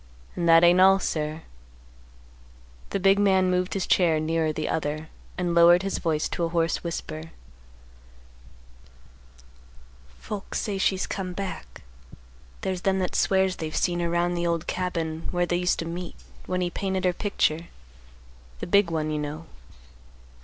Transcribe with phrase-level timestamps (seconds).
[0.35, 1.43] "And that ain't all, sir."
[2.89, 6.49] The big man moved his chair nearer the other, and lowered his voice to a
[6.49, 7.25] hoarse whisper;
[10.17, 11.83] "Folks say she's come back.
[12.61, 15.85] There's them that swears they've seen her 'round the old cabin where they used to
[15.85, 16.15] meet
[16.47, 17.67] when he painted her picture,
[18.59, 19.45] the big one, you know.